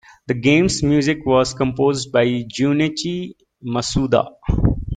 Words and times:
The 0.25 0.33
game's 0.33 0.81
music 0.81 1.27
was 1.27 1.53
composed 1.53 2.11
by 2.11 2.25
Junichi 2.25 3.35
Masuda. 3.63 4.29